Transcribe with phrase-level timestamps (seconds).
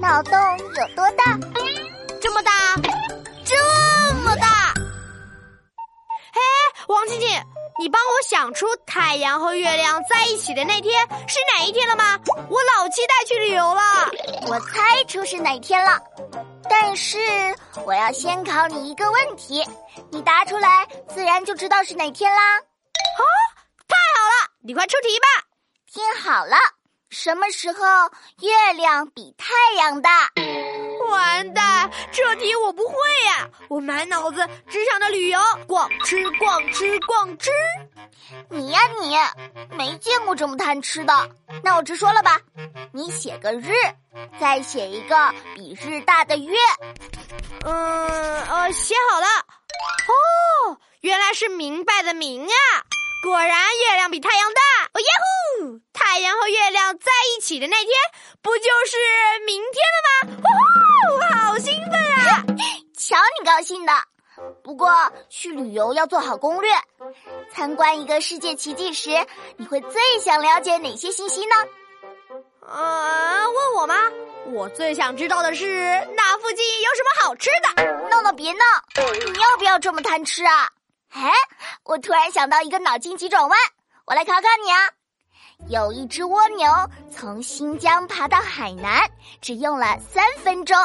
[0.00, 1.38] 脑洞有多大？
[2.22, 2.50] 这么大，
[3.44, 4.72] 这么大！
[6.32, 6.40] 嘿，
[6.88, 7.28] 王静静，
[7.78, 12.18] 你帮我想出太阳和月亮在一起的那天是哪一天了吗？
[12.48, 14.10] 我老期待去旅游了。
[14.46, 16.00] 我猜出是哪天了，
[16.68, 17.18] 但是
[17.84, 19.62] 我要先考你一个问题，
[20.10, 22.56] 你答出来，自然就知道是哪天啦。
[22.56, 23.22] 啊，
[23.86, 25.26] 太好了，你快出题吧。
[25.92, 26.56] 听好了，
[27.10, 27.78] 什么时候
[28.40, 30.30] 月亮比太阳大？
[31.10, 32.94] 完蛋，这题我不会
[33.26, 33.48] 呀！
[33.68, 37.50] 我满脑子只想着旅游，逛吃逛吃逛吃。
[38.48, 39.16] 你呀你，
[39.76, 41.28] 没见过这么贪吃的。
[41.64, 42.38] 那我直说了吧，
[42.92, 43.72] 你写个日，
[44.40, 46.56] 再写一个比日大的月。
[47.64, 49.26] 嗯呃，写好了。
[49.26, 52.54] 哦，原来是明白的明啊！
[53.24, 54.59] 果然月亮比太阳大。
[56.12, 57.88] 太阳和月亮在一起的那天，
[58.42, 58.96] 不就是
[59.46, 60.42] 明天了吗？
[60.42, 62.44] 哦，好兴奋啊！
[62.98, 63.92] 瞧你高兴的。
[64.64, 64.90] 不过
[65.28, 66.72] 去旅游要做好攻略。
[67.52, 69.24] 参观一个世界奇迹时，
[69.56, 71.54] 你会最想了解哪些信息呢？
[72.66, 73.94] 呃，问我吗？
[74.46, 75.64] 我最想知道的是
[76.16, 78.08] 那附近有什么好吃的。
[78.08, 78.64] 闹闹别闹！
[78.96, 80.72] 你要不要这么贪吃啊？
[81.12, 81.30] 哎，
[81.84, 83.56] 我突然想到一个脑筋急转弯，
[84.06, 84.90] 我来考考你啊！
[85.68, 86.66] 有一只蜗牛
[87.10, 89.00] 从新疆爬到海南，
[89.40, 90.76] 只用了三分钟，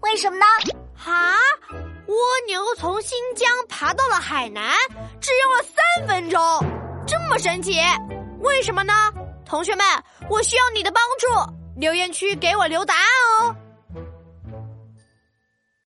[0.00, 0.46] 为什么呢？
[0.94, 1.34] 哈，
[2.06, 4.72] 蜗牛从新疆爬到了海南，
[5.20, 6.40] 只用了三分钟，
[7.06, 7.80] 这么神奇，
[8.40, 8.92] 为什么呢？
[9.44, 9.84] 同学们，
[10.28, 13.04] 我需要你的帮助，留言区给我留答案
[13.40, 13.56] 哦。